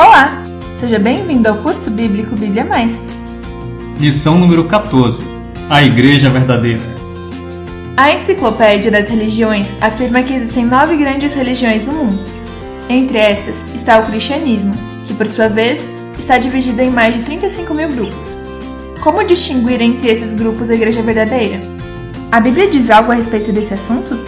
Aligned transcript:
Olá! 0.00 0.42
Seja 0.78 0.98
bem-vindo 0.98 1.46
ao 1.46 1.58
curso 1.58 1.90
bíblico 1.90 2.34
Bíblia 2.34 2.64
Mais. 2.64 2.94
Lição 3.98 4.38
número 4.38 4.64
14: 4.64 5.22
A 5.68 5.82
Igreja 5.82 6.30
Verdadeira. 6.30 6.80
A 7.98 8.10
Enciclopédia 8.10 8.90
das 8.90 9.10
Religiões 9.10 9.74
afirma 9.78 10.22
que 10.22 10.32
existem 10.32 10.64
nove 10.64 10.96
grandes 10.96 11.34
religiões 11.34 11.84
no 11.84 11.92
mundo. 11.92 12.24
Entre 12.88 13.18
estas 13.18 13.62
está 13.74 14.00
o 14.00 14.06
cristianismo, 14.06 14.72
que 15.04 15.12
por 15.12 15.26
sua 15.26 15.48
vez 15.48 15.86
está 16.18 16.38
dividido 16.38 16.80
em 16.80 16.90
mais 16.90 17.16
de 17.16 17.22
35 17.24 17.74
mil 17.74 17.90
grupos. 17.90 18.38
Como 19.02 19.22
distinguir 19.22 19.82
entre 19.82 20.08
esses 20.08 20.32
grupos 20.32 20.70
a 20.70 20.74
Igreja 20.74 21.02
Verdadeira? 21.02 21.60
A 22.32 22.40
Bíblia 22.40 22.70
diz 22.70 22.88
algo 22.88 23.12
a 23.12 23.16
respeito 23.16 23.52
desse 23.52 23.74
assunto? 23.74 24.18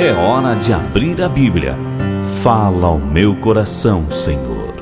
É 0.00 0.12
hora 0.12 0.54
de 0.54 0.72
abrir 0.72 1.20
a 1.20 1.28
Bíblia. 1.28 1.74
Fala 2.40 2.86
ao 2.86 3.00
meu 3.00 3.34
coração, 3.34 4.08
Senhor. 4.12 4.72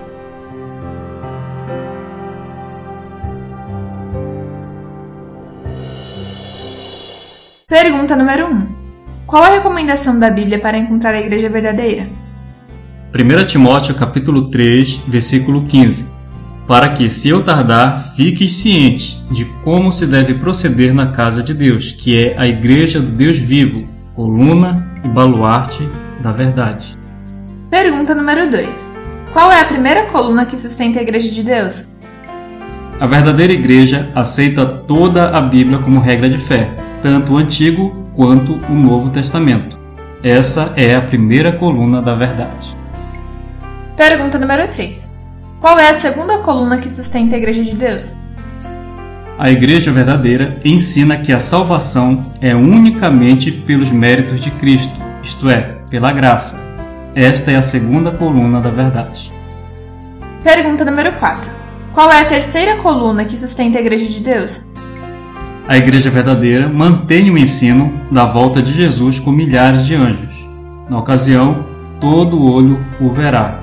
Pergunta 7.66 8.14
número 8.14 8.46
1. 8.46 8.66
Qual 9.26 9.42
a 9.42 9.48
recomendação 9.48 10.18
da 10.18 10.28
Bíblia 10.28 10.58
para 10.58 10.76
encontrar 10.76 11.14
a 11.14 11.20
igreja 11.20 11.48
verdadeira? 11.48 12.06
1 13.14 13.46
Timóteo 13.46 13.94
capítulo 13.94 14.50
3, 14.50 15.00
versículo 15.08 15.64
15. 15.64 16.12
Para 16.68 16.90
que, 16.90 17.08
se 17.08 17.30
eu 17.30 17.42
tardar, 17.42 18.14
fiques 18.14 18.52
ciente 18.52 19.18
de 19.30 19.46
como 19.64 19.90
se 19.90 20.06
deve 20.06 20.34
proceder 20.34 20.92
na 20.92 21.06
casa 21.06 21.42
de 21.42 21.54
Deus, 21.54 21.92
que 21.92 22.22
é 22.22 22.38
a 22.38 22.46
igreja 22.46 23.00
do 23.00 23.12
Deus 23.12 23.38
vivo, 23.38 23.88
coluna 24.14 24.85
e 25.06 25.08
baluarte 25.08 25.88
da 26.20 26.32
verdade. 26.32 26.98
Pergunta 27.70 28.14
número 28.14 28.50
2. 28.50 28.92
Qual 29.32 29.52
é 29.52 29.60
a 29.60 29.64
primeira 29.64 30.06
coluna 30.06 30.44
que 30.44 30.58
sustenta 30.58 30.98
a 30.98 31.02
Igreja 31.02 31.30
de 31.30 31.42
Deus? 31.42 31.86
A 32.98 33.06
verdadeira 33.06 33.52
igreja 33.52 34.10
aceita 34.14 34.64
toda 34.66 35.36
a 35.36 35.40
Bíblia 35.40 35.78
como 35.78 36.00
regra 36.00 36.28
de 36.28 36.38
fé, 36.38 36.70
tanto 37.02 37.34
o 37.34 37.36
Antigo 37.36 38.10
quanto 38.16 38.54
o 38.54 38.72
Novo 38.72 39.10
Testamento. 39.10 39.78
Essa 40.22 40.72
é 40.76 40.94
a 40.94 41.02
primeira 41.02 41.52
coluna 41.52 42.00
da 42.00 42.14
verdade. 42.14 42.74
Pergunta 43.96 44.38
número 44.38 44.66
3. 44.66 45.14
Qual 45.60 45.78
é 45.78 45.90
a 45.90 45.94
segunda 45.94 46.38
coluna 46.38 46.78
que 46.78 46.90
sustenta 46.90 47.36
a 47.36 47.38
Igreja 47.38 47.62
de 47.62 47.76
Deus? 47.76 48.14
A 49.38 49.50
Igreja 49.50 49.92
verdadeira 49.92 50.56
ensina 50.64 51.18
que 51.18 51.30
a 51.30 51.40
salvação 51.40 52.22
é 52.40 52.54
unicamente 52.54 53.52
pelos 53.52 53.90
méritos 53.90 54.40
de 54.40 54.50
Cristo, 54.50 54.98
isto 55.22 55.50
é, 55.50 55.76
pela 55.90 56.10
graça. 56.10 56.64
Esta 57.14 57.50
é 57.50 57.56
a 57.56 57.62
segunda 57.62 58.10
coluna 58.10 58.60
da 58.60 58.70
verdade. 58.70 59.30
Pergunta 60.42 60.86
número 60.86 61.12
4. 61.12 61.50
Qual 61.92 62.10
é 62.10 62.22
a 62.22 62.24
terceira 62.24 62.76
coluna 62.76 63.26
que 63.26 63.36
sustenta 63.36 63.76
a 63.76 63.82
Igreja 63.82 64.06
de 64.06 64.20
Deus? 64.20 64.66
A 65.68 65.76
Igreja 65.76 66.08
verdadeira 66.08 66.66
mantém 66.66 67.30
o 67.30 67.36
ensino 67.36 67.92
da 68.10 68.24
volta 68.24 68.62
de 68.62 68.72
Jesus 68.72 69.20
com 69.20 69.32
milhares 69.32 69.84
de 69.84 69.94
anjos. 69.94 70.34
Na 70.88 70.98
ocasião, 70.98 71.66
todo 72.00 72.42
olho 72.42 72.82
o 72.98 73.10
verá. 73.10 73.58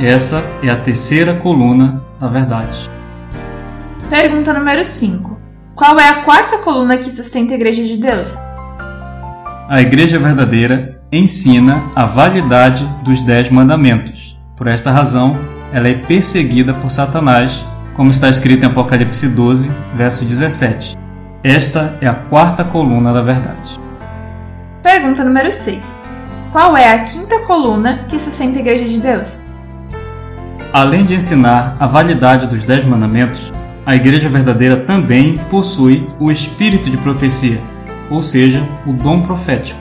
Essa 0.00 0.42
é 0.64 0.68
a 0.68 0.76
terceira 0.76 1.34
coluna 1.34 2.02
da 2.18 2.26
verdade. 2.26 2.91
Pergunta 4.12 4.52
número 4.52 4.84
5. 4.84 5.40
Qual 5.74 5.98
é 5.98 6.06
a 6.06 6.22
quarta 6.22 6.58
coluna 6.58 6.98
que 6.98 7.10
sustenta 7.10 7.54
a 7.54 7.56
Igreja 7.56 7.82
de 7.82 7.96
Deus? 7.96 8.36
A 9.66 9.80
Igreja 9.80 10.18
verdadeira 10.18 11.00
ensina 11.10 11.84
a 11.96 12.04
validade 12.04 12.86
dos 13.02 13.22
Dez 13.22 13.48
Mandamentos. 13.48 14.38
Por 14.54 14.66
esta 14.66 14.90
razão, 14.90 15.38
ela 15.72 15.88
é 15.88 15.94
perseguida 15.94 16.74
por 16.74 16.90
Satanás, 16.90 17.64
como 17.94 18.10
está 18.10 18.28
escrito 18.28 18.64
em 18.64 18.66
Apocalipse 18.66 19.28
12, 19.28 19.70
verso 19.94 20.26
17. 20.26 20.94
Esta 21.42 21.96
é 21.98 22.06
a 22.06 22.14
quarta 22.14 22.64
coluna 22.64 23.14
da 23.14 23.22
verdade. 23.22 23.80
Pergunta 24.82 25.24
número 25.24 25.50
6. 25.50 25.98
Qual 26.52 26.76
é 26.76 26.92
a 26.92 26.98
quinta 26.98 27.38
coluna 27.46 28.04
que 28.10 28.18
sustenta 28.18 28.58
a 28.58 28.60
Igreja 28.60 28.84
de 28.84 29.00
Deus? 29.00 29.38
Além 30.70 31.06
de 31.06 31.14
ensinar 31.14 31.76
a 31.80 31.86
validade 31.86 32.46
dos 32.46 32.62
Dez 32.62 32.84
Mandamentos, 32.84 33.50
a 33.84 33.96
Igreja 33.96 34.28
Verdadeira 34.28 34.76
também 34.76 35.34
possui 35.50 36.06
o 36.20 36.30
espírito 36.30 36.88
de 36.88 36.96
profecia, 36.96 37.60
ou 38.08 38.22
seja, 38.22 38.66
o 38.86 38.92
dom 38.92 39.22
profético. 39.22 39.80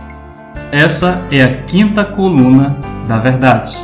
Essa 0.72 1.22
é 1.30 1.44
a 1.44 1.58
quinta 1.64 2.04
coluna 2.04 2.78
da 3.08 3.18
verdade. 3.18 3.78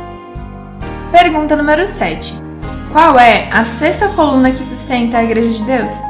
Pergunta 1.12 1.54
número 1.54 1.86
7. 1.86 2.34
Qual 2.92 3.18
é 3.18 3.48
a 3.52 3.64
sexta 3.64 4.08
coluna 4.08 4.50
que 4.50 4.64
sustenta 4.64 5.18
a 5.18 5.24
Igreja 5.24 5.58
de 5.58 5.64
Deus? 5.64 6.02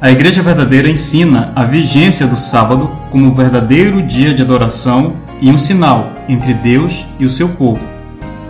A 0.00 0.10
Igreja 0.10 0.42
Verdadeira 0.42 0.88
ensina 0.88 1.52
a 1.54 1.62
vigência 1.62 2.26
do 2.26 2.36
sábado 2.36 2.90
como 3.10 3.30
o 3.30 3.34
verdadeiro 3.34 4.00
dia 4.02 4.32
de 4.32 4.42
adoração 4.42 5.16
e 5.40 5.50
um 5.50 5.58
sinal 5.58 6.10
entre 6.28 6.54
Deus 6.54 7.04
e 7.18 7.26
o 7.26 7.30
seu 7.30 7.48
povo. 7.48 7.84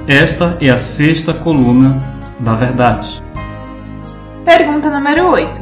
Esta 0.06 0.56
é 0.60 0.68
a 0.68 0.78
sexta 0.78 1.32
coluna 1.32 1.98
da 2.38 2.54
verdade. 2.54 3.23
Pergunta 4.44 4.90
número 4.90 5.30
8. 5.30 5.58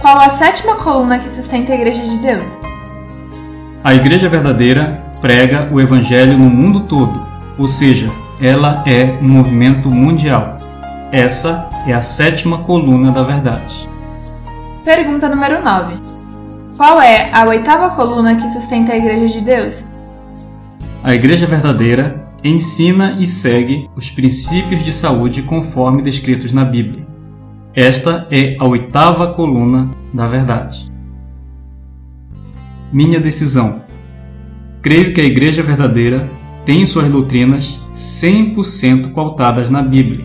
Qual 0.00 0.18
a 0.18 0.28
sétima 0.30 0.74
coluna 0.74 1.16
que 1.16 1.30
sustenta 1.30 1.72
a 1.72 1.76
Igreja 1.76 2.02
de 2.02 2.18
Deus? 2.18 2.60
A 3.84 3.94
Igreja 3.94 4.28
Verdadeira 4.28 5.00
prega 5.20 5.68
o 5.70 5.80
Evangelho 5.80 6.36
no 6.36 6.50
mundo 6.50 6.80
todo, 6.80 7.24
ou 7.56 7.68
seja, 7.68 8.10
ela 8.40 8.82
é 8.84 9.16
um 9.22 9.28
movimento 9.28 9.88
mundial. 9.88 10.56
Essa 11.12 11.70
é 11.86 11.92
a 11.92 12.02
sétima 12.02 12.58
coluna 12.58 13.12
da 13.12 13.22
verdade. 13.22 13.88
Pergunta 14.84 15.28
número 15.28 15.62
9. 15.62 15.94
Qual 16.76 17.00
é 17.00 17.30
a 17.32 17.44
oitava 17.44 17.90
coluna 17.90 18.34
que 18.34 18.48
sustenta 18.48 18.92
a 18.92 18.96
Igreja 18.98 19.38
de 19.38 19.44
Deus? 19.44 19.84
A 21.04 21.14
Igreja 21.14 21.46
Verdadeira 21.46 22.26
ensina 22.42 23.12
e 23.20 23.26
segue 23.26 23.88
os 23.94 24.10
princípios 24.10 24.82
de 24.82 24.92
saúde 24.92 25.42
conforme 25.42 26.02
descritos 26.02 26.52
na 26.52 26.64
Bíblia. 26.64 27.05
Esta 27.76 28.26
é 28.30 28.56
a 28.58 28.64
oitava 28.64 29.34
coluna 29.34 29.90
da 30.10 30.26
verdade. 30.26 30.90
Minha 32.90 33.20
decisão. 33.20 33.82
Creio 34.80 35.12
que 35.12 35.20
a 35.20 35.24
Igreja 35.24 35.62
Verdadeira 35.62 36.26
tem 36.64 36.86
suas 36.86 37.10
doutrinas 37.10 37.78
100% 37.94 39.12
pautadas 39.12 39.68
na 39.68 39.82
Bíblia. 39.82 40.24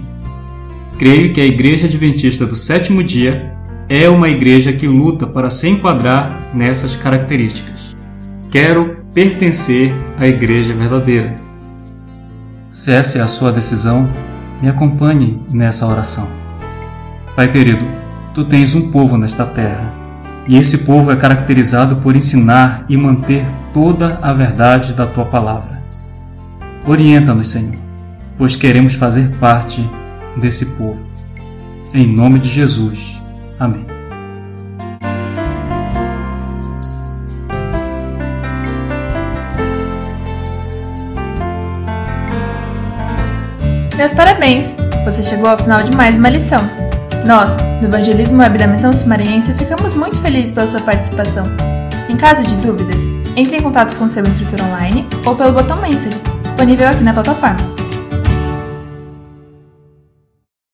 Creio 0.97 1.33
que 1.33 1.41
a 1.41 1.45
Igreja 1.45 1.87
Adventista 1.87 2.45
do 2.45 2.55
Sétimo 2.55 3.03
Dia 3.03 3.53
é 3.89 4.07
uma 4.07 4.29
igreja 4.29 4.71
que 4.71 4.87
luta 4.87 5.27
para 5.27 5.49
se 5.49 5.67
enquadrar 5.67 6.39
nessas 6.53 6.95
características. 6.95 7.93
Quero 8.49 9.03
pertencer 9.13 9.93
à 10.17 10.25
Igreja 10.25 10.73
Verdadeira. 10.73 11.35
Se 12.69 12.93
essa 12.93 13.17
é 13.17 13.21
a 13.21 13.27
sua 13.27 13.51
decisão, 13.51 14.07
me 14.61 14.69
acompanhe 14.69 15.37
nessa 15.51 15.85
oração. 15.85 16.40
Pai 17.35 17.49
querido, 17.49 17.85
tu 18.33 18.43
tens 18.43 18.75
um 18.75 18.91
povo 18.91 19.17
nesta 19.17 19.45
terra, 19.45 19.93
e 20.45 20.57
esse 20.57 20.79
povo 20.79 21.11
é 21.11 21.15
caracterizado 21.15 21.95
por 21.95 22.13
ensinar 22.13 22.83
e 22.89 22.97
manter 22.97 23.45
toda 23.73 24.19
a 24.21 24.33
verdade 24.33 24.93
da 24.93 25.07
tua 25.07 25.23
palavra. 25.23 25.81
Orienta-nos, 26.85 27.49
Senhor, 27.49 27.75
pois 28.37 28.57
queremos 28.57 28.95
fazer 28.95 29.29
parte 29.37 29.87
desse 30.35 30.65
povo. 30.65 30.99
Em 31.93 32.05
nome 32.05 32.37
de 32.37 32.49
Jesus. 32.49 33.17
Amém. 33.57 33.85
Meus 43.95 44.13
parabéns! 44.13 44.73
Você 45.05 45.23
chegou 45.23 45.47
ao 45.47 45.57
final 45.57 45.81
de 45.83 45.95
mais 45.95 46.17
uma 46.17 46.29
lição. 46.29 46.80
Nós, 47.25 47.55
do 47.79 47.85
Evangelismo 47.85 48.39
Web 48.39 48.57
da 48.57 48.67
Missão 48.67 48.93
Sumariense, 48.93 49.53
ficamos 49.53 49.93
muito 49.93 50.19
felizes 50.19 50.51
pela 50.51 50.67
sua 50.67 50.81
participação. 50.81 51.45
Em 52.09 52.17
caso 52.17 52.43
de 52.43 52.55
dúvidas, 52.57 53.05
entre 53.35 53.57
em 53.57 53.61
contato 53.61 53.95
com 53.95 54.07
seu 54.09 54.25
instrutor 54.25 54.61
online 54.65 55.07
ou 55.25 55.35
pelo 55.35 55.53
botão 55.53 55.79
Message, 55.79 56.19
disponível 56.41 56.87
aqui 56.87 57.03
na 57.03 57.13
plataforma. 57.13 57.80